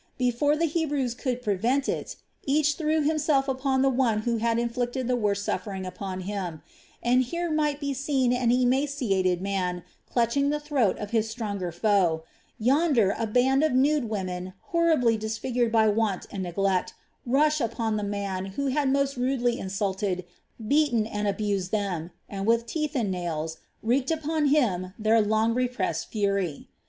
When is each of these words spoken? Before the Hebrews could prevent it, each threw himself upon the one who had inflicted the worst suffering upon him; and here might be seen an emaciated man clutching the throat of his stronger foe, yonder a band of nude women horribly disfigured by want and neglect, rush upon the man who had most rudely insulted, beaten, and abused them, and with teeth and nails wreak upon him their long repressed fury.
Before 0.17 0.55
the 0.57 0.65
Hebrews 0.65 1.13
could 1.13 1.43
prevent 1.43 1.87
it, 1.87 2.15
each 2.45 2.73
threw 2.73 3.03
himself 3.03 3.47
upon 3.47 3.83
the 3.83 3.89
one 3.89 4.21
who 4.21 4.37
had 4.37 4.57
inflicted 4.57 5.07
the 5.07 5.15
worst 5.15 5.45
suffering 5.45 5.85
upon 5.85 6.21
him; 6.21 6.63
and 7.03 7.21
here 7.21 7.51
might 7.51 7.79
be 7.79 7.93
seen 7.93 8.33
an 8.33 8.49
emaciated 8.51 9.41
man 9.43 9.83
clutching 10.11 10.49
the 10.49 10.59
throat 10.59 10.97
of 10.97 11.11
his 11.11 11.29
stronger 11.29 11.71
foe, 11.71 12.23
yonder 12.57 13.13
a 13.15 13.27
band 13.27 13.61
of 13.63 13.73
nude 13.73 14.09
women 14.09 14.53
horribly 14.69 15.17
disfigured 15.17 15.71
by 15.71 15.87
want 15.87 16.25
and 16.31 16.41
neglect, 16.41 16.95
rush 17.23 17.61
upon 17.61 17.95
the 17.95 18.03
man 18.03 18.45
who 18.57 18.69
had 18.69 18.89
most 18.91 19.17
rudely 19.17 19.59
insulted, 19.59 20.25
beaten, 20.67 21.05
and 21.05 21.27
abused 21.27 21.69
them, 21.69 22.09
and 22.27 22.47
with 22.47 22.65
teeth 22.65 22.95
and 22.95 23.11
nails 23.11 23.57
wreak 23.83 24.09
upon 24.09 24.47
him 24.47 24.95
their 24.97 25.21
long 25.21 25.53
repressed 25.53 26.09
fury. 26.11 26.67